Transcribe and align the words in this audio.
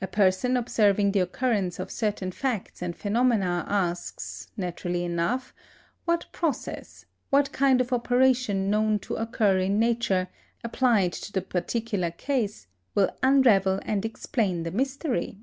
A 0.00 0.06
person 0.06 0.56
observing 0.56 1.12
the 1.12 1.20
occurrence 1.20 1.78
of 1.78 1.90
certain 1.90 2.32
facts 2.32 2.80
and 2.80 2.96
phenomena 2.96 3.66
asks, 3.68 4.48
naturally 4.56 5.04
enough, 5.04 5.52
what 6.06 6.24
process, 6.32 7.04
what 7.28 7.52
kind 7.52 7.82
of 7.82 7.92
operation 7.92 8.70
known 8.70 8.98
to 9.00 9.16
occur 9.16 9.58
in 9.58 9.78
Nature 9.78 10.28
applied 10.64 11.12
to 11.12 11.32
the 11.32 11.42
particular 11.42 12.10
case, 12.10 12.66
will 12.94 13.14
unravel 13.22 13.78
and 13.84 14.06
explain 14.06 14.62
the 14.62 14.70
mystery? 14.72 15.36